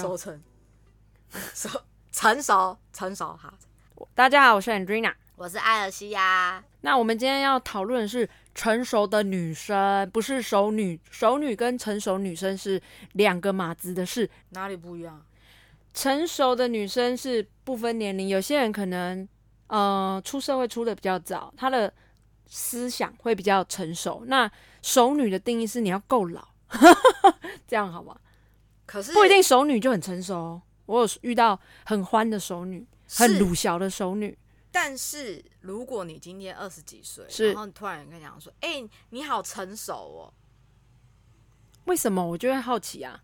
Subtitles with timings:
[0.00, 0.42] 熟成？
[1.54, 1.68] 熟
[2.10, 3.52] 成熟成熟哈。
[4.14, 5.12] 大家好，我是 Andrina。
[5.36, 11.00] 我是艾尔西亚，那我们今天要讨论的是成熟的女生，不是熟女。
[11.10, 12.80] 熟女跟成熟女生是
[13.14, 14.28] 两个码子的事。
[14.50, 15.20] 哪里不一样？
[15.94, 19.26] 成熟的女生是不分年龄，有些人可能
[19.66, 21.92] 呃出社会出的比较早，她的
[22.46, 24.22] 思想会比较成熟。
[24.26, 24.48] 那
[24.82, 26.46] 熟女的定义是你要够老，
[27.66, 28.16] 这样好吗？
[28.92, 30.62] 可是不一定熟女就很成熟哦。
[30.84, 34.36] 我有遇到很欢的熟女，很鲁小的熟女，
[34.70, 40.34] 但是如果你今天二十几岁，然后你突然跟你讲说：“哎、你好成熟哦。
[41.86, 43.18] 为什么我就会好奇啊？”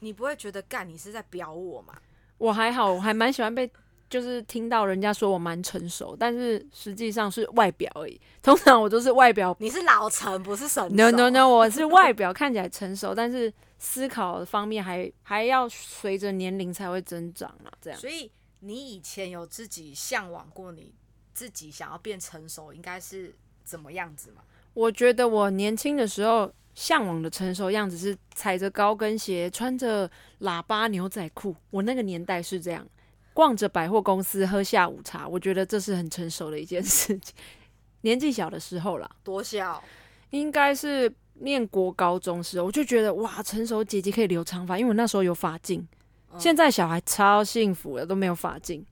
[0.00, 1.94] 你不会觉得干你是在表我吗？
[2.38, 3.70] 我还好，我还蛮喜欢被
[4.10, 8.20] 就是听到人家说我蛮成熟，但是实际上是外表而已。
[8.42, 10.94] 通常我都是外表你是老成，不是成熟。
[10.96, 13.52] ，no no no，我是外表看起来成熟，但是
[13.84, 17.98] 思考方面还还要随着年龄才会增长啊，这样。
[17.98, 18.30] 所以
[18.60, 20.94] 你以前有自己向往过你
[21.34, 24.42] 自己想要变成熟，应该是怎么样子吗？
[24.72, 30.08] 我觉得我年轻的时候向往的成熟样子是踩着高跟鞋，穿着
[30.42, 31.56] 喇叭牛仔裤。
[31.70, 32.86] 我那个年代是这样，
[33.34, 37.34] 逛着百货公司喝下午茶，我觉得这是很成熟的一件事情。
[38.02, 39.82] 年纪小的时候啦，多小？
[40.30, 45.80] 应该是念国高中时，我就觉得哇，成熟姐姐可以留长发，因为我那时候有发镜。
[45.80, 48.82] 嗯现在小孩超幸福的，都没有发镜，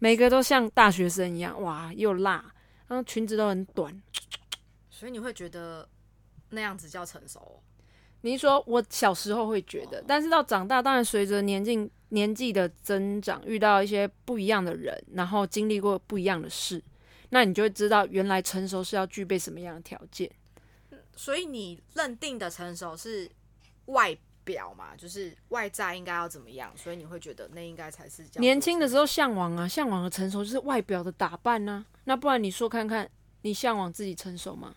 [0.00, 2.44] 每个都像大学生一样，哇，又辣，
[2.88, 4.02] 然后裙子都很短。
[4.90, 5.88] 所以你会觉得
[6.50, 7.62] 那样子叫成熟哦、
[8.22, 16.82] 你是说我小时候会觉得，但是到长大，当然随着年纪年纪的增长，遇到一些不一样的人，然后经历过不一样的事，
[17.28, 20.28] 那你就会知道原来成熟是要具备什么样的条件。
[21.18, 23.28] 所以你认定的成熟是
[23.86, 29.04] 外表嘛，就是外在应该要怎么样，所以你会觉得那应该才是叫年轻的时候。
[29.04, 33.10] 向往啊，向往的成熟就是外表的打扮呢、那不然你说看看，
[33.42, 34.76] 你向往自己成熟吗？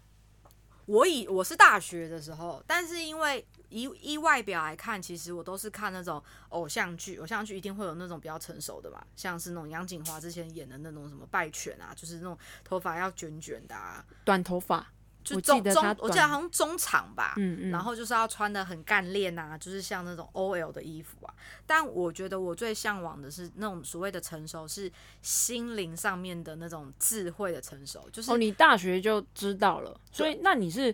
[0.87, 14.91] 我以我是大学的时候，但是因为以以外表来看，其实我都是看那种偶像剧，偶像剧一定会有那种比较成熟的嘛，像是那种杨锦华之前演的那种什么拜犬啊，就是那种头发要卷卷的啊，短头发，
[15.23, 21.33] 就中中我记得好像中长吧，嗯嗯，然后就是要穿的很干练啊，就是像那种 OL 的衣服啊。
[21.65, 30.93] 但我觉得我最向往的是那种所谓的成熟，是心灵上面的那种智慧的成熟，就是哦，你大学就知道了，所以那你是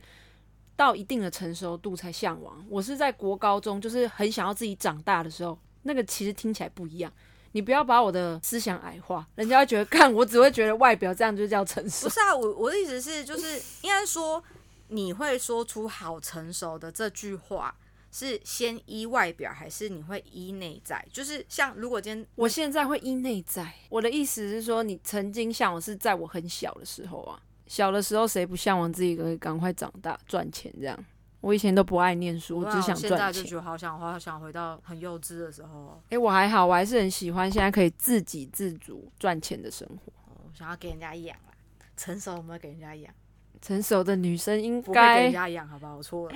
[0.75, 2.63] 到一定的成熟度才向往。
[2.69, 7.11] 我是在国高中，就是很想要自己长大的时候，那个其实听起来不一样。
[7.51, 12.13] 你不要把我的思想矮化，人家会觉得看我只会觉得外表这样就叫成熟不。
[12.13, 14.43] 是啊，我我的意思是，就是应该说
[14.89, 17.75] 你会说出好成熟的这句话。
[18.09, 21.05] 是先依外表，还是你会依内在？
[21.11, 23.71] 就是像如果今天我现在会依内在。
[23.89, 31.05] 我的意思是说，你曾经向往是在我很小的时候啊，小的时候谁不向往自己可以赶快长大赚钱这样？
[31.41, 33.43] 我以前都不爱念书，我只想现在赚钱。
[33.43, 40.11] 就觉得好想好想回到很幼稚的时候哦，诶，我还好，我还是很喜欢现在可以自给自足赚钱的生活。
[40.25, 41.53] 我想要给人家养啦。
[41.95, 43.13] 成熟有没有给人家养？
[43.61, 45.95] 成熟的女生应不会给人家养，好不好？
[45.95, 46.35] 我错了。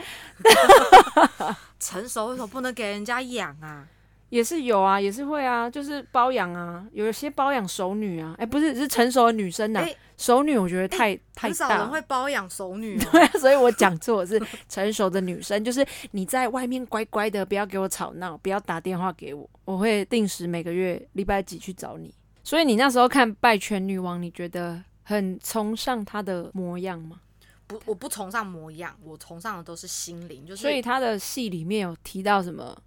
[1.79, 3.87] 成熟为什么不能给人家养啊？
[4.31, 11.77] 也是有啊，也是会啊，就是包养啊，有一些包养熟女啊，哎、不是是成熟的女生呐、诶熟女我觉得太、太很少了。
[11.79, 13.05] 人 会包养熟女、哦。
[13.11, 22.13] 对啊，所以我讲错是成熟的女生，就是你在外面乖乖的，不要给我吵闹，不要打电话给我，我会定时每个月礼拜几去找你。
[22.43, 27.19] 所以你那时候看《拜权女王》，你觉得很崇尚她的模样吗？
[27.67, 30.45] 不，我不崇尚模样，我崇尚的都是心灵。
[30.45, 32.77] 就是，所以她的戏里面有提到什么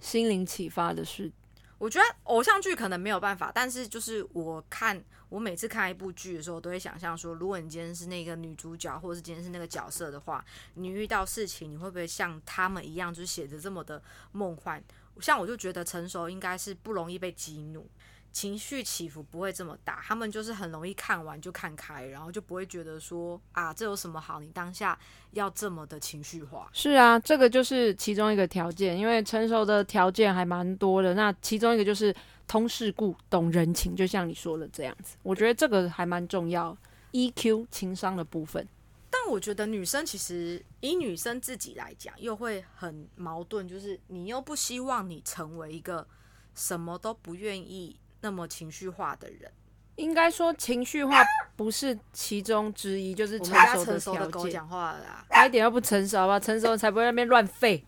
[0.00, 1.30] 心灵启发的事？
[1.78, 10.44] 我觉得偶像剧可能没有办法，但是就是我看，我每次看一部剧的时候，都会想象说，如果你今天是那个女主角，或者是今天是那个角色的话，
[10.74, 14.02] 你遇到事情，你会不会像他们一样，就是写的这么的
[14.32, 14.82] 梦幻？
[15.20, 17.86] 像我就觉得成熟应该是不容易被激怒。
[18.32, 24.40] 情绪起伏不会这么大，他们就是很容易看完就看开，然后就不会觉得说啊，这有什么好？
[24.40, 24.98] 你当下
[25.32, 26.68] 要这么的情绪化。
[26.72, 31.14] 是啊，这个就是其中一个条件，因为成熟的条件还蛮多的。
[31.14, 32.14] 那其中一个就是
[32.46, 36.76] 通世故、懂人情，就像你说的这样子，我觉得这个还蛮重要。
[37.12, 38.64] EQ 情商的部分，
[39.10, 46.06] 但我觉得女生其实以女生自己来讲，又会很矛盾，就是你又不希望你成为一个
[46.54, 49.50] 什么都不愿意那么情绪化的人。
[49.96, 51.22] 应该说情绪化
[51.56, 54.32] 不是其中之一，就是成家熟的成熟的条件。
[54.32, 56.40] 狗讲话了啦，他一点都不成熟好吧？
[56.40, 57.82] 成熟才不会在那边乱吠。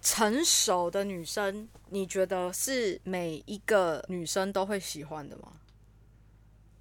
[0.00, 5.52] 成熟的女生，你觉得是每一个女生都会喜欢的吗？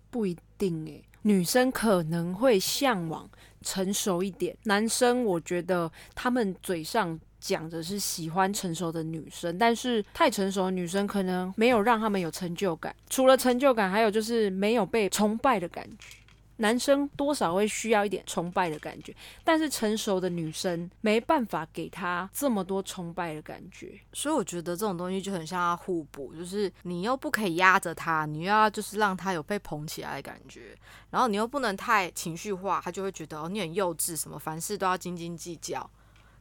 [0.10, 3.30] 不一定诶、女生可能会向往
[3.62, 12.96] 成熟一点，男生我觉得他们嘴上讲的是喜欢成熟的女生，但是太成熟的女生可能没有让他们有成就感。
[13.10, 16.18] 除了成就感，还有就是没有被崇拜的感觉。
[16.58, 24.00] 男生多少会需要一点崇拜的感觉，但是成熟的女生没办法给他这么多崇拜的感觉。
[24.14, 30.78] 所以我觉得这种东西就很像要互补，就是你又不可以压着他，你又要就是让他有被捧起来的感觉，
[31.10, 35.90] 然后你又不能太情绪化，他就会觉得哦你很幼稚，什么凡事都要斤斤计较。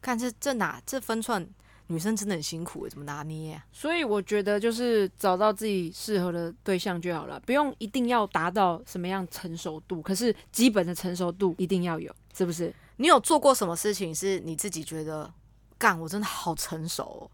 [0.01, 1.47] 看这这哪这分寸，
[1.87, 3.65] 女生真的很辛苦，怎么拿捏、啊？
[3.71, 12.73] 所以我觉得就是找到自己适合的对象就好了，不用一定要达到什么样成熟度，可是基本的成熟度一定要有，是不是？
[12.97, 15.31] 你有做过什么事情是你自己觉得
[15.77, 17.31] 干我真的好成熟哦？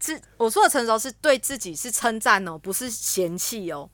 [0.00, 3.88] 是我说的成熟是对自己是称赞哦，不是嫌弃哦。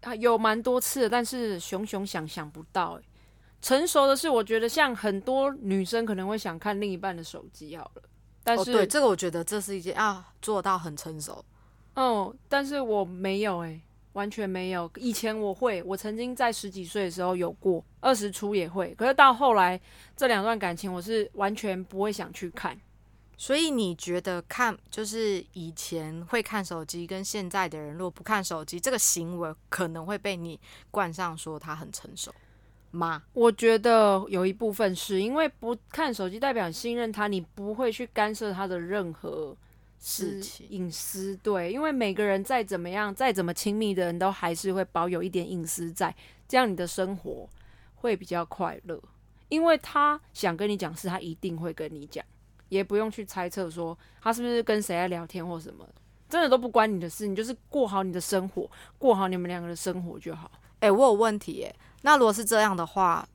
[0.00, 3.02] 啊，有蛮多次的，但是熊熊想想不到、欸。
[3.62, 8.02] 成熟的是，我觉得像很多女生可能会想看另一半的手机好了，
[8.42, 11.44] 但哦，是对，这个我觉得这是一件啊，做到很成熟。
[11.94, 13.80] 哦，但是我没有哎、
[14.14, 14.90] 完全没有。
[14.96, 18.92] 以前我会，我曾经在十几岁的时候有过，二十出也会。
[18.96, 19.80] 可是到后来
[20.16, 22.76] 这两段感情，我是完全不会想去看。
[23.36, 30.58] 所以你觉得看就是以前会看手机，跟现在的人如果不看手机，这个行为可能会被你
[30.90, 32.34] 冠上说他很成熟
[32.92, 33.22] 吗？
[33.32, 39.56] 我觉得有一部分是因为不看手机，代表信任他，你不会去干涉他的任何
[39.98, 41.36] 事情隐私。
[41.42, 46.14] 对，因为每个人再怎么样，再怎么亲密的人都还是会保有一点隐私在，
[46.46, 47.48] 这样你的生活
[47.96, 49.00] 会比较快乐。
[49.48, 52.24] 因为他想跟你讲事，他一定会跟你讲，
[52.68, 55.86] 也不用去猜测说他是不是跟谁在聊天或什么，
[56.28, 60.50] 真的都不关你的事，你就是过好你的生活，过好你们两个的生活就好。
[60.80, 61.74] 诶，我有问题诶。
[62.02, 63.26] 那如果是这样的话，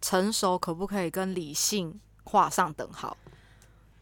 [0.00, 3.16] 成熟可不可以跟理性画上等号？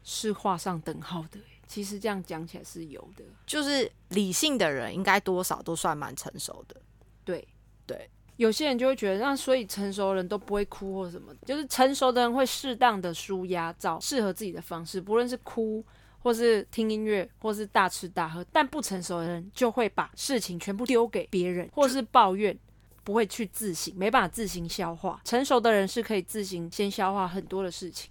[0.03, 1.45] 是画上等号的欸。
[1.67, 6.77] 其实这样讲起来是有的，就是理性的人应该多少都算蛮成熟的。
[7.25, 7.47] 对
[7.87, 8.11] 对。
[8.37, 15.85] 有些人就会觉得，那所以成熟的人都不会哭或什么，就是成熟的人会适当的舒压，找适合自己的方式，不论是哭，
[16.19, 18.45] 或是听音乐，或是大吃大喝。
[18.53, 22.59] 但不成熟的人就会把事情全部丢给别人，或是抱怨，
[23.05, 25.21] 不会去自省，没办法自行消化。
[25.25, 28.11] 成熟的人是可以自行先消化很多的事情。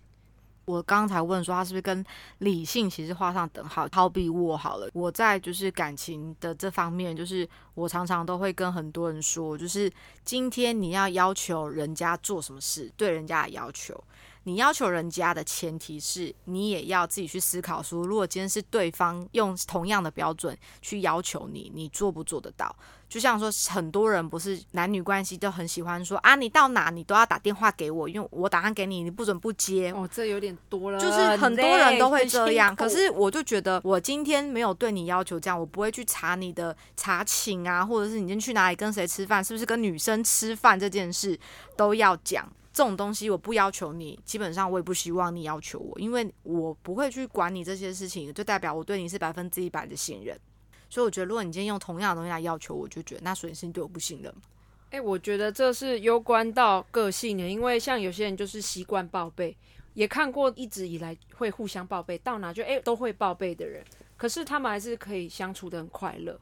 [0.65, 2.05] 我刚才问说他是不是跟
[2.37, 3.85] 理性其实画上等号？
[3.91, 9.91] 好比我好了，我在就是感情的这方面，就是我常常都会跟很多人说，就是
[10.23, 14.01] 今天你要要求人家做什么事，对人家的要求，
[14.43, 22.75] 你要求人家的前提是你也要自己去思考说，如果今天是对方用同样的标准去要求你，你做不做得到？
[23.07, 29.91] 就像说，很多人不是男女关系都很喜欢说啊，你到哪你都要打电话给我，因为我打电话给你，你不准不接。
[29.91, 41.39] 哦，这有点多了，就是很多人都会这样，可是我就觉得，我今天没有对你要求这样，我不会去查你的查寝啊，或者是你今天去哪里跟谁吃饭，是不是跟女生吃饭这件事
[41.77, 42.51] 都要讲。
[42.73, 50.37] 这种东西我不要求你，基本上我也不希望你要求我，因为我不会去管你这些事情，就代表我对你是百分之一百的信任。
[50.89, 54.41] 所以我觉得，如果你今天用同样的东西来要求我，就觉得那所以是你对我不信任嘛。
[54.89, 59.55] 哎、我觉得这是攸关到个性的，因为像有些人就是习惯报备，
[59.95, 63.83] 也看过一直以来会互相报备，到哪就哎、都会报备的人，
[64.17, 66.39] 可是他们还是可以相处的很快乐。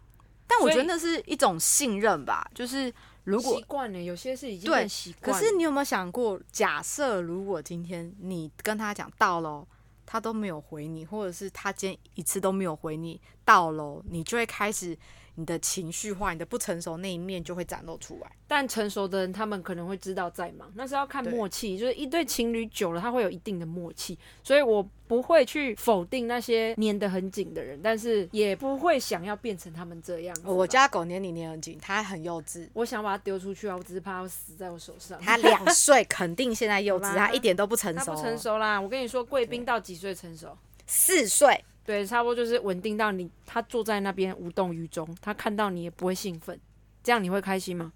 [0.47, 2.93] 但我觉得那是一种信任吧，就是
[3.23, 5.31] 如果习惯了，有些是已经很习惯。
[5.31, 9.65] 可是你有没有想过，假设如果今天你跟他讲到了，
[10.05, 14.97] 他都没有回你，或者是他今天一次都没有回你，到了你就会开始
[15.41, 18.31] 你的情绪化，你的不成熟那一面就会展露出来。
[18.47, 21.77] 但成熟的人，他们可能会知道在忙，那是要看默契。
[21.77, 30.37] 就是一对情侣久了，他会有一定的默契，所以我不会去否定那些粘得很紧的人，但是也不会想要变成他们这样。
[30.43, 32.69] 我家狗黏你黏很紧，它很幼稚。
[32.73, 35.19] 我想把它丢出去啊，我只是怕它死在我手上。
[35.21, 38.05] 它两 岁，肯定现在幼稚，它一点都不成熟。
[38.05, 40.57] 它不成，熟啦，我跟你说，贵宾到几岁成熟？
[40.85, 41.63] 四岁。
[41.83, 46.59] 对，差不多就是稳定到你，他坐在那边无动于衷，他看到你也不会兴奋，
[47.03, 47.91] 这样你会开心吗？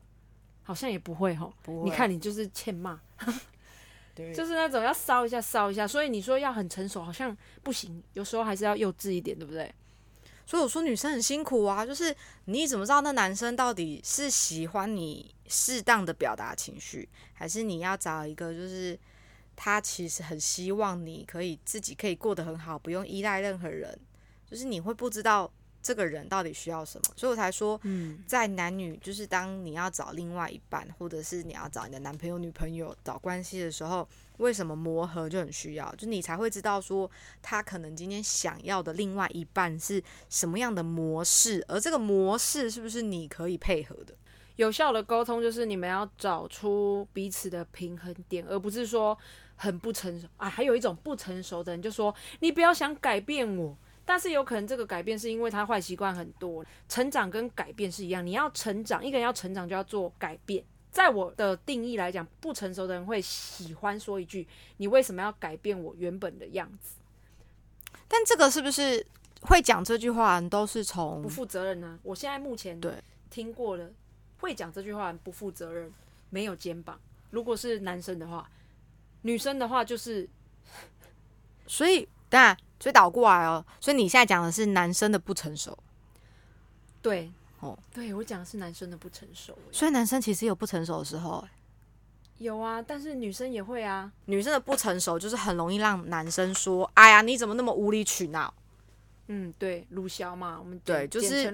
[0.64, 1.54] 好像也不会吼。
[1.62, 3.00] 不会你看你就是欠骂，
[4.16, 9.72] 对就是那种要烧一下烧一下，所以你说要很成熟，好像不行，有时候还是要幼稚一点，对不对？
[10.48, 12.16] 所以我说女生很辛苦啊，就是
[12.46, 18.98] 你怎么知道那男生到底是喜欢你适当的表达情绪，还是你要找一个就是
[19.56, 23.98] 他其实很希望你可以自己可以过得很好，不用依赖任何人，
[24.50, 34.08] 就是你会不知道这个人到底需要什么，所以我才说，嗯，在男女就是当你要找另外一半，或者是你要找你的男朋友、女朋友找关系的时候，
[34.38, 35.94] 为什么磨合就很需要？
[35.96, 37.10] 就你才会知道说
[37.42, 44.16] 他可能今天想要的另外一半是什么样的模式，而这个模式是不是你可以配合的？
[44.56, 49.16] 有效的沟通就是你们要找出彼此的平衡点，而不是说
[49.56, 50.50] 很不成熟啊。
[50.50, 56.66] 还有一种不成熟的人就说你不要想改变我，但是有可能这个改变是因为他坏习惯很多。
[56.88, 60.64] 成长跟改变是一样，你要成长，一个人要成长就要做改变。
[60.92, 64.48] 在我的定义来讲，不成熟的人会喜欢说一句
[64.78, 66.96] ：“你为什么要改变我原本的样子
[68.08, 69.06] 但这个是不是
[69.42, 72.94] 会讲这句话都是？”从不负责任呢、我现在目前对
[73.30, 73.90] 听过了，
[74.40, 75.92] 会讲这句话不负责任，
[76.30, 76.98] 没有肩膀。
[77.32, 78.50] 如果是男生的话，
[79.26, 80.30] 女生的话就是
[81.66, 85.78] 所以当然，所以倒过来哦，所以你现在讲的是男生的不成熟，
[87.02, 87.32] 对。
[87.62, 91.50] 哦，对我讲的是男生的不成熟欸、所以男生其实有不成熟的时候、欸。
[92.38, 94.12] 有啊，但是女生也会啊。
[94.26, 98.54] 女生的不成熟就是很容易让男生说：“哎呀，你怎么那么无理取闹，
[99.28, 101.50] 嗯，对，鲁小嘛，我们对就是。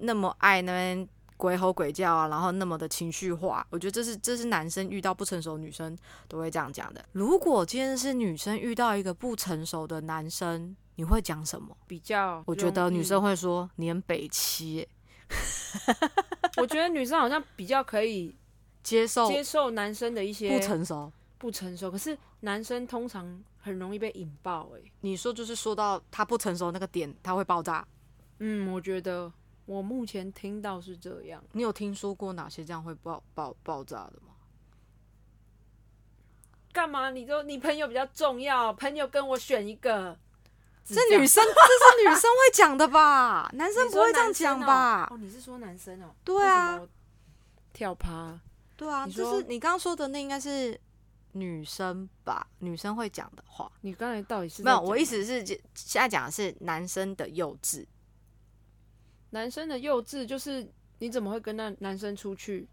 [0.00, 1.08] 那么爱那边
[1.44, 5.94] 鬼吼鬼叫啊，然后那么的情绪化。”我觉得这是这是男生遇到不成熟女生
[6.26, 7.04] 都会这样讲的。
[7.12, 11.76] 如果今天是女生遇到一个不成熟的男生，你会讲什么？
[11.86, 14.88] 比较，我觉得女生，会说：“你很北七、欸，
[16.56, 18.34] 我觉得女生好像比较可以
[18.82, 24.92] 接受接受男生的一些不成熟。”不成熟，可是男生通常很容易被引爆、欸。
[25.02, 27.86] 你说就是说到他不成熟那个点，他会爆炸。
[28.38, 29.30] 嗯，我觉得
[29.66, 31.42] 我目前听到是这样。
[31.52, 34.34] 你有听说过哪些这样会爆爆爆炸的吗？
[36.72, 37.10] 干嘛？
[37.10, 40.18] 你说你朋友比较重要，朋友跟我选一个。
[40.86, 43.50] 这女生，这是女生会讲的吧？
[43.54, 45.08] 男生不会这样讲吧？
[45.10, 46.14] 哦，你是说男生哦？
[46.22, 46.78] 对啊
[47.72, 48.38] 跳趴。
[48.76, 50.78] 对啊，你说就是你刚刚说的那应该是
[51.32, 52.46] 女生吧？
[52.58, 53.72] 女生会讲的话。
[53.80, 57.86] 你刚才到底是没有，我意思是现在讲的是男生的幼稚。
[59.34, 60.64] 男生的幼稚就是
[61.00, 62.68] 你怎么会跟那男生出去？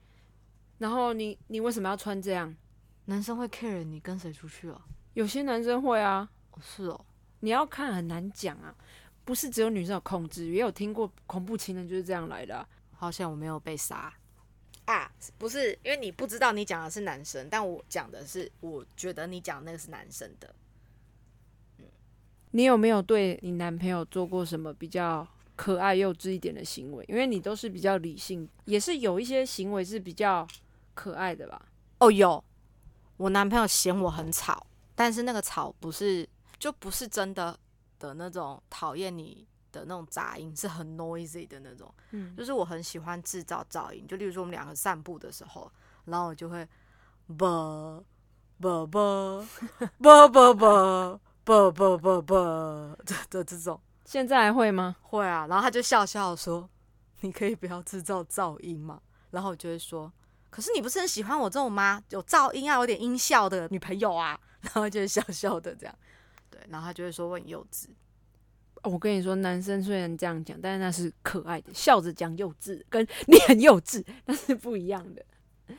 [0.78, 2.56] 然后你你为什么要穿这样？
[3.06, 4.80] 男生会 care 你跟谁出去哦？
[5.16, 7.06] 有些男生会啊，哦，是哦，
[7.40, 8.76] 你要看很难讲啊，
[9.26, 14.14] 不是只有女生有控制，也有听过恐怖情人就是这样来的啊、好像我没有被杀
[14.86, 20.54] 啊，不是，因为你不知道你讲的是男生，但我讲的是，我觉得你讲的那个是男生的。
[22.52, 25.28] 你有没有对你男朋友做过什么比较
[25.62, 27.06] 可爱幼稚一点的行为？
[27.08, 30.48] 因为你都是比较理性，也是有一些行为是比较
[30.96, 31.62] 可爱的吧？
[32.00, 32.44] 哦，有，
[33.18, 34.66] 我男朋友嫌我很吵，
[34.96, 36.28] 但是那个吵不是
[36.58, 37.56] 就不是真的
[38.00, 41.94] 的那种讨厌你的那种杂音，是很 noisy 的那种。
[42.10, 45.72] 嗯，就是我很喜欢制造噪音，就例如说我们两个散步的时候，
[46.06, 46.68] 然后我就会
[47.38, 48.04] 啵
[48.60, 49.46] 啵啵
[50.00, 53.80] 啵啵啵啵啵啵啵的的这种。
[54.12, 54.98] 现在还会吗？
[55.04, 56.70] 会啊，然后他就笑笑地说
[57.22, 59.02] ：“你可以不要制造噪音嘛。”
[59.32, 60.12] 然后我就会说
[60.52, 62.04] ：“可是你不是很喜欢我这种吗？
[62.10, 64.38] 有噪音啊，有点音效的女朋友啊。
[64.60, 65.96] ”然后就会笑笑的这样，
[66.50, 67.86] 对，然后他就会说我很幼稚。
[68.82, 75.24] 哦我跟你说，男生虽然这样讲，但是那是可爱的，笑着讲幼稚，跟你很幼稚那是不一样的。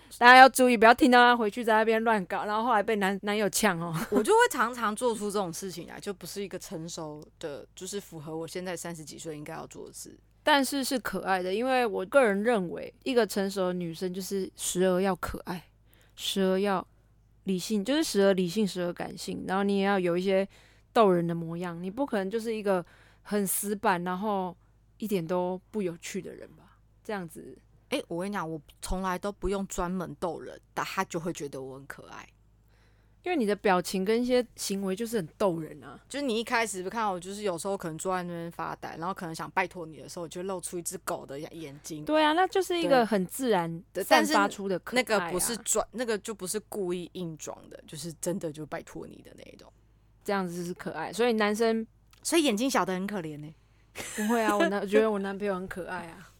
[0.19, 3.95] 大家要注意，不要听到他回去在那边乱搞，然后后来被男男友呛哦。
[4.11, 10.19] 我就会常常做出这种事情来，就不是一个成熟的，就是符合我现在三十几岁应该要做的事。
[10.43, 15.69] 但是是可爱的，因为我个人认为，一个成熟的女生就是时而要可爱，
[16.17, 16.85] 时而要
[17.45, 20.49] 理性，就是时而理性，时而感性，然后你也要有一些
[20.93, 22.85] 逗人的模样，你不可能就是一个
[23.23, 24.57] 很死板，然后
[24.99, 26.77] 一点都不有趣的人吧？
[27.05, 27.57] 这样子，
[27.93, 32.27] 诶，我跟你讲，我从来都不用专门逗人，但他就会觉得我很可爱。
[33.23, 36.01] 因为你的表情跟一些行为就是很逗人啊。
[36.09, 42.05] 就是你一开始看到我，就是有时候可能坐在那边发呆，然后可能想拜托你的时候，就露出一只狗的眼睛。
[42.05, 45.05] 对啊，那就是一个很自然散发出的可爱、啊。
[45.07, 49.73] 那个不是装，那个就不是故意硬装的，就是真的就拜托你的那一种。
[50.25, 51.87] 这样子是可爱，所以男生
[52.23, 53.55] 所以眼睛小的很可怜呢、
[54.17, 54.57] 不会啊。
[54.57, 56.32] 我男我觉得我男朋友很可爱啊。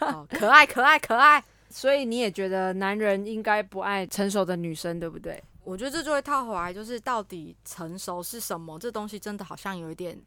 [0.00, 1.42] 哦，可爱可爱可爱。
[1.70, 5.42] 所以你也觉得男人应该不爱成熟的女生，对不对？
[5.64, 8.78] 我觉得这就会套回来，就是到底成熟是什么？
[8.78, 10.20] 这东西真的好像有一点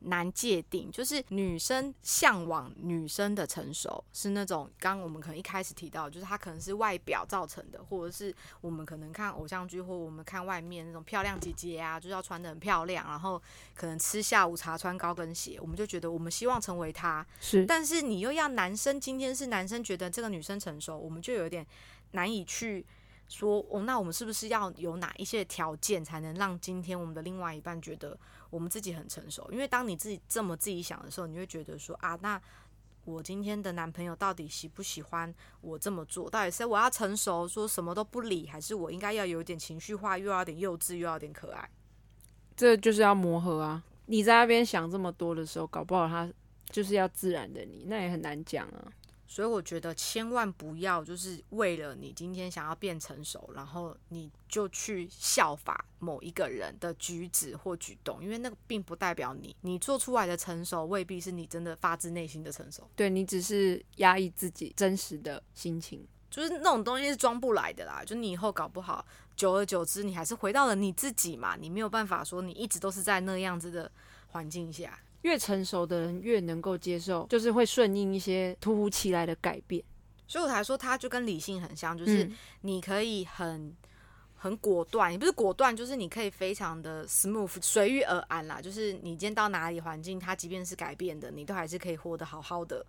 [0.00, 13.40] 难界定，就是女生向往女生的成熟是那种，刚刚我们可能一开始提到，就是她可能是外表造成的，或者是我们可能看偶像剧或我们看外面那种漂亮姐姐啊，就是要穿的很漂亮，然后
[13.74, 17.26] 可能吃下午茶穿高跟鞋，我们就觉得我们希望成为她。
[17.40, 21.66] 是，但是你又要男生，今天是男生觉得这个女生成熟，我们就有点
[22.12, 22.86] 难以去。
[23.32, 28.18] 说哦，那我们是不是要有哪一些条件，才能让今天我们的另外一半觉得
[28.50, 29.48] 我们自己很成熟？
[29.50, 32.40] 因为当你自己这么自己想的时候，你会觉得说啊，那
[33.04, 36.28] 我今天的男朋友到底喜不喜欢我这么做？
[36.28, 41.70] 到底是我要成熟，说什么都不理，还是我应该要有点情绪化，又要点幼稚，又要点可爱？
[42.54, 43.82] 这就是要磨合啊！
[44.06, 46.30] 你在那边想这么多的时候，搞不好他
[46.68, 48.92] 就是要自然的你，那也很难讲啊。
[49.32, 62.90] 所以我觉得千万不要就是为了你今天想要变成熟，然后你就去效法某一个人的举止或举动，因为那个并不代表你，你做出来的成熟未必是你真的发自内心的成熟。
[62.96, 68.02] 对你只是压抑自己真实的心情，就是那种东西是装不来的啦。
[68.04, 69.06] 就你以后搞不好，
[69.36, 73.88] 久而久之，你还是回到了你自己嘛，你没有办法说你一直都是在那样子的
[74.32, 74.98] 环境下。
[75.22, 79.82] 越成熟的人越能够接受，就是会顺应一些突如其来的改变。
[80.26, 83.76] 所以我才说，他就跟理性很像，就是你可以很
[84.36, 88.60] 很果断，也不是果断，就是你可以非常的 smooth 随遇而安啦。
[88.60, 92.86] 就是你今天到哪里环境，它即便是改变的，你都还是可以活得好好的，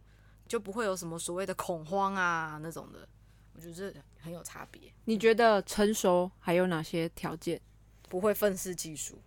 [0.47, 3.07] 就不会有什么所谓的恐慌啊那种的。
[3.53, 4.81] 我觉得这很有差别。
[5.05, 7.59] 你觉得成熟还有哪些条件？
[8.07, 9.19] 不会愤世嫉俗。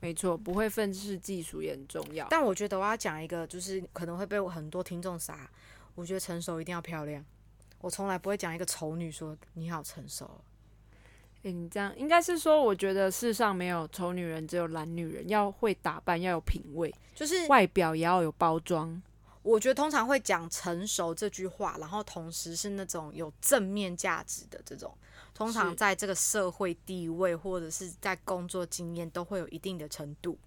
[0.00, 2.26] 没错，不会愤世技术也很重要。
[2.30, 5.50] 但我觉得我要讲一个，就是可能会被我很多听众杀。
[5.94, 7.24] 我觉得成熟一定要漂亮。
[7.80, 10.40] 我从来不会讲一个丑女说你好成熟。
[11.42, 15.28] 诶，你这样应该是说，我觉得世上没有丑女人，只有懒女人。
[15.28, 19.00] 要会打扮，要有品味，就是外表也要有包装。
[19.42, 24.92] 我觉得通常会讲成熟这句话，然后同时是那种有正面价值的这种。
[25.36, 30.38] 通常在这个社会地位或者是在工作经验都会有一定的程度，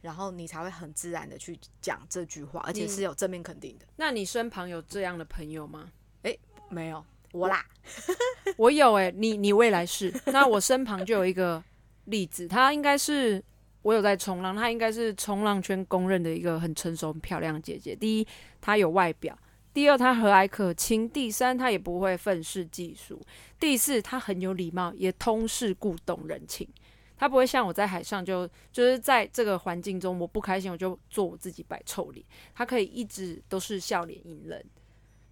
[0.00, 3.86] 然后你才会很自然的去讲这句话，而且是有正面肯定的。
[3.94, 5.92] 那你身旁有这样的朋友吗？
[6.22, 6.36] 诶，
[6.68, 7.64] 没有，我啦，
[8.58, 10.12] 我有诶，你你未来是？
[10.26, 11.62] 那我身旁就有一个
[12.06, 13.40] 例子，她应该是
[13.82, 17.94] 我有在冲浪，她应该是冲浪圈公认的一个很成熟、很漂亮的姐姐。
[17.94, 18.26] 第一，
[18.60, 19.38] 她有外表。
[19.74, 23.16] 第二，他和蔼可亲；第三，他也不会愤世嫉俗；
[23.58, 26.68] 第四，他很有礼貌，也通世故、懂人情。
[27.16, 32.24] 他不会像我在海上，就就是在这个环境中，我不开心我就做我自己摆臭脸。
[32.54, 34.62] 他可以一直都是笑脸迎人，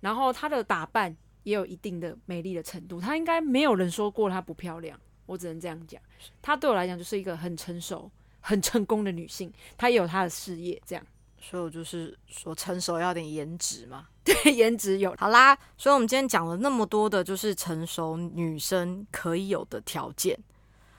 [0.01, 3.01] 然后他的打扮也有一定的美丽的程度。
[3.01, 6.01] 他应该没有人说过他不漂亮，我只能这样讲。
[6.41, 8.09] 他对我来讲就是一个很成熟、
[8.41, 9.53] 很成功的女性。
[9.77, 11.05] 她也有她的事业，这样。
[11.41, 14.07] 所以我就是说，成熟要点颜值嘛。
[14.23, 15.15] 对，颜值有。
[15.19, 20.39] 好啦，所以我们今天讲了那么多的，就是成熟女生可以有的条件。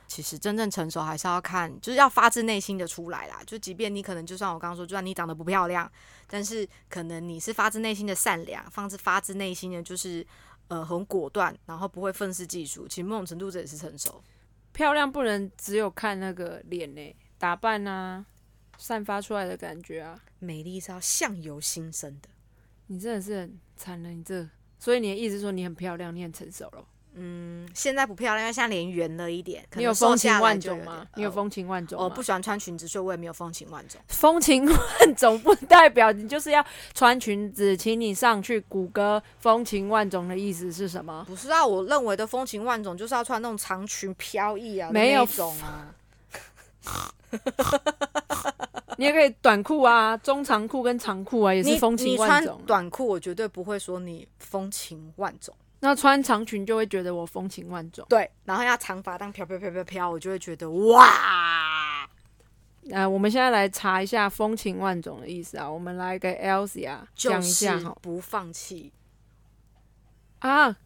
[0.07, 3.41] 其实真正成熟还是要看，就是要发自内心的出来啦。
[3.47, 5.89] 就即便你可能，就算我刚刚说，就算你长得不漂亮，
[6.27, 10.25] 但是可能你是发自内心的善良，放自发自内心的，就是
[10.67, 12.85] 呃很果断，然后不会愤世嫉俗。
[12.87, 14.21] 其实某种程度这也是成熟。
[14.73, 18.25] 漂亮不能只有看那个脸呢，打扮啊。
[18.81, 22.27] 散发出来的感觉啊，美丽是要相由心生的。
[22.87, 26.83] 你真的是很残忍，你这，所以你的意思说你很漂亮，你很成熟了。
[27.13, 29.63] 嗯，现在不漂亮，因为现在脸圆了一点。
[29.75, 31.05] 你有风情万种吗？
[31.15, 32.01] 你有风情万种？
[32.01, 34.01] 我不喜欢穿裙子，所以我也没有风情万种。
[34.07, 36.65] 风情万种不代表你就是要
[36.95, 41.23] 穿裙子，请你上去谷歌风情万种的意思是什么？
[41.27, 45.93] 不是啊，我认为的风情万种就是要穿那种长裙飘逸啊，没有种啊。
[49.01, 52.61] 你也可以短裤啊，中长裤跟长裤啊，也是风情万种。
[52.67, 58.05] 短裤我绝对不会说你风情万种，那穿长裙就会觉得我风情万种。
[58.07, 62.07] 对，然后要长发当飘飘飘飘飘，我就会觉得哇。
[62.91, 68.93] 呃，我们现在来查一下风情万种的意思啊，我们来给 Elsie 啊讲一下哈，不放弃
[70.37, 70.77] 啊，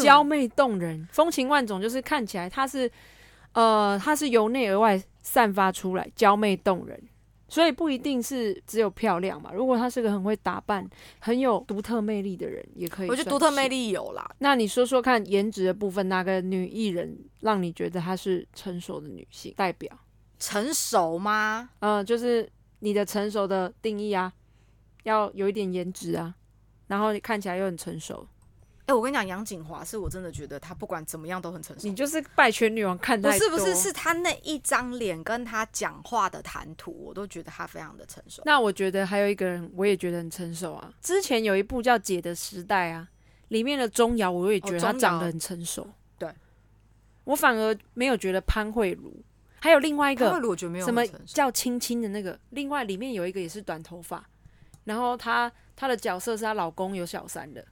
[0.00, 2.88] 娇媚动人，风情万种就是看起来它是
[3.54, 5.02] 呃，它是由内而外。
[5.26, 7.02] 散发出来娇媚动人，
[7.48, 9.50] 所以不一定是只有漂亮嘛。
[9.52, 13.08] 如果她是个很会打扮、很有独特魅力的人，也可以。
[13.08, 14.24] 我觉得独特魅力有啦。
[14.38, 19.90] 那你说说看，颜值的部分，哪个女艺人让你觉得她是成熟的女性代表？
[20.38, 21.70] 成熟吗？
[21.80, 24.32] 嗯，就是你的成熟的定义啊，
[25.02, 26.32] 要有一点颜值啊，
[26.86, 28.28] 然后你看起来又很成熟。
[28.86, 31.94] 哎、我跟你讲，杨锦华是我真的觉得她不管怎么样都很成熟你。
[31.94, 33.48] 就是拜权女王看不太多。
[33.48, 38.42] 是不是，是她那一张脸跟她讲话的谈吐，我都觉得她非常的成熟。
[38.44, 40.92] 那我觉得还有一个人，我也觉得很成熟啊。
[41.02, 43.08] 之前有一部叫《姐的时代》啊，
[43.48, 45.88] 里面的钟瑶，我也觉得她长得很成熟。
[46.16, 46.32] 对，
[47.24, 49.12] 我反而没有觉得潘慧茹，
[49.58, 54.24] 还有另外一潘慧个茹我觉得没有什么叫青青的那个，另外里面有一个也是短头发，
[54.84, 57.66] 然后她她的角色是她老公有小三的，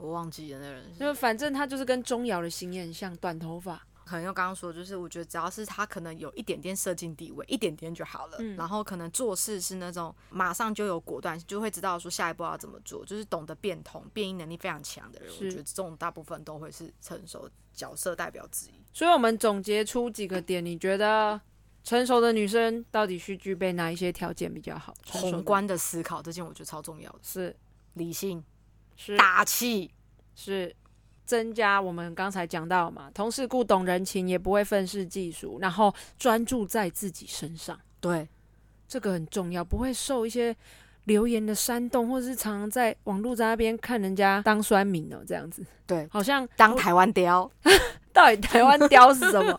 [0.00, 3.82] 我忘记了那个人是就反正他就是跟钟瑶的心也很像，短头发。
[4.04, 8.38] 可能又刚刚说，就是我觉得只要是他可能有一点点社经地位，一点点就好了。
[8.40, 15.30] 嗯然后可能做事是那种马上就有果断，就会知道说下一步要怎么做，就是懂得变通、变异能力非常强的人。
[15.30, 18.82] 我觉得这种大部分都会是成熟角色代表之一。
[18.94, 21.38] 所以我们总结出几个点，你觉得
[21.84, 24.94] 成熟的女生到底需具备哪一些条件比较好？
[25.04, 27.54] 宏观的思考这件我觉得超重要的，是
[27.92, 28.42] 理性、
[28.98, 29.16] 是。
[29.16, 29.90] 大气。
[30.34, 30.76] 是。
[31.28, 38.26] 增加我们刚才讲到嘛，同事故懂人情，也不会愤世嫉俗，然后专注在自己身上，对，
[38.88, 40.56] 这个很重要，不会受一些
[41.04, 46.08] 留言的煽动，或者是常常在网络在那边看人家当酸民哦，这样子，对。
[46.10, 47.50] 好像当台湾雕，
[48.10, 49.58] 到底台湾雕是什么？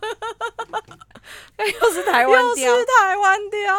[1.56, 2.84] 又是台湾雕是。
[2.84, 3.76] 台湾雕，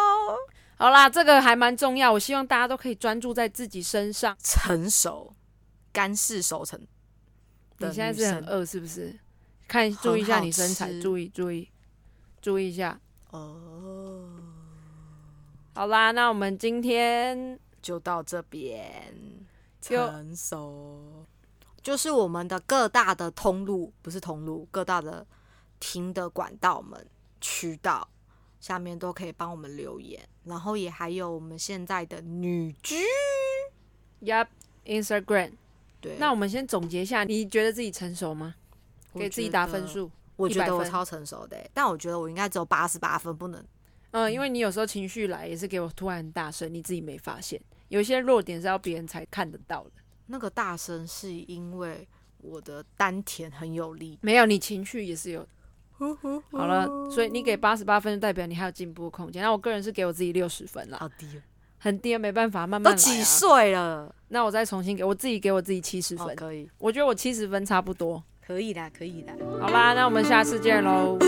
[0.78, 4.34] 好啦，这个还蛮重要，我希望大家都可以专注在自己身上。
[4.42, 5.34] 成熟、
[5.92, 6.80] 干式熟成。
[7.78, 9.18] 你现在是很饿是不是？
[9.68, 11.68] 看注意一下你身材，注意注意
[12.40, 13.00] 注意一下。
[13.30, 14.28] 哦，
[15.74, 19.14] 好啦，那我们今天就到这边。
[19.80, 21.26] 就成熟，
[21.82, 25.26] 就是我们的各大的通路，不是通路，各大的
[25.80, 27.04] 听的管道们、
[27.40, 28.08] 渠道
[28.60, 32.94] 下面都可以帮我们留言，然后也还有我们现在的女居
[34.20, 34.46] ，Yup
[34.84, 35.54] Instagram。
[36.02, 38.54] 对，那我们先总结一下，你觉得自己成熟吗？
[39.14, 39.48] 给自己。
[39.48, 40.10] 打分数。
[40.34, 43.64] 我觉100分得我超成熟的欸、但我觉得我应该只有八十八分，不能
[44.12, 47.60] 嗯，因为你有时候情绪来也是给我突然很大声，你自己没发现。
[47.88, 49.92] 有一些弱点是要别人才看得到的。
[50.26, 54.18] 那个大声，是因为我的丹田很有力。
[54.22, 55.46] 没有，你情绪也是有。
[56.50, 59.40] 好了，所以你给八十八分，就代表你还有进步的空间。
[59.42, 61.42] 那我个人是给我自己六十分啦，好低哦，
[61.82, 62.96] 很低，没办法，慢慢都。
[62.96, 64.14] 几岁了？
[64.28, 68.22] 那我再重新给我自己给我自己七十分，哦，可以，我觉得我七十分差不多。
[68.46, 69.32] 可以的，可以的。
[69.60, 71.18] 好啦，那我们下次见喽。